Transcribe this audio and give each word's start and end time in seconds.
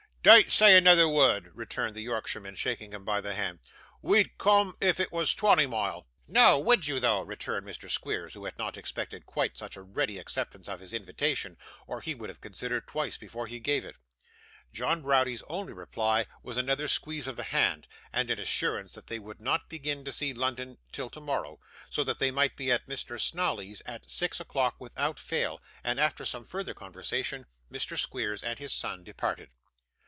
'Dean't 0.23 0.51
say 0.51 0.77
anoother 0.77 1.09
wurd,' 1.09 1.49
returned 1.55 1.95
the 1.95 2.01
Yorkshireman, 2.01 2.53
shaking 2.53 2.93
him 2.93 3.03
by 3.03 3.19
the 3.19 3.33
hand. 3.33 3.57
'We'd 4.03 4.37
coom, 4.37 4.75
if 4.79 4.99
it 4.99 5.11
was 5.11 5.33
twonty 5.33 5.65
mile.' 5.65 6.07
'No, 6.27 6.59
would 6.59 6.85
you 6.85 6.99
though?' 6.99 7.23
returned 7.23 7.65
Mr. 7.65 7.89
Squeers, 7.89 8.35
who 8.35 8.45
had 8.45 8.55
not 8.55 8.77
expected 8.77 9.25
quite 9.25 9.57
such 9.57 9.75
a 9.75 9.81
ready 9.81 10.19
acceptance 10.19 10.69
of 10.69 10.79
his 10.79 10.93
invitation, 10.93 11.57
or 11.87 12.01
he 12.01 12.13
would 12.13 12.29
have 12.29 12.39
considered 12.39 12.85
twice 12.87 13.17
before 13.17 13.47
he 13.47 13.59
gave 13.59 13.83
it. 13.83 13.95
John 14.71 15.01
Browdie's 15.01 15.41
only 15.47 15.73
reply 15.73 16.27
was 16.43 16.55
another 16.55 16.87
squeeze 16.87 17.25
of 17.25 17.35
the 17.35 17.41
hand, 17.41 17.87
and 18.13 18.29
an 18.29 18.37
assurance 18.37 18.93
that 18.93 19.07
they 19.07 19.17
would 19.17 19.41
not 19.41 19.69
begin 19.69 20.05
to 20.05 20.11
see 20.13 20.33
London 20.35 20.77
till 20.91 21.09
tomorrow, 21.09 21.59
so 21.89 22.03
that 22.03 22.19
they 22.19 22.29
might 22.29 22.55
be 22.55 22.71
at 22.71 22.85
Mr. 22.87 23.19
Snawley's 23.19 23.81
at 23.87 24.07
six 24.07 24.39
o'clock 24.39 24.75
without 24.77 25.17
fail; 25.17 25.63
and 25.83 25.99
after 25.99 26.25
some 26.25 26.45
further 26.45 26.75
conversation, 26.75 27.47
Mr. 27.71 27.97
Squeers 27.97 28.43
and 28.43 28.59
his 28.59 28.71
son 28.71 29.03
departed. 29.03 29.49